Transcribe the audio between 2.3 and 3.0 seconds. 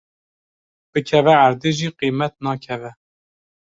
nakeve.